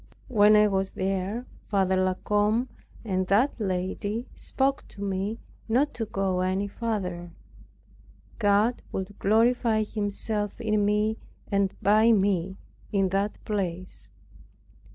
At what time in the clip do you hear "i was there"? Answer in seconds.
0.55-1.45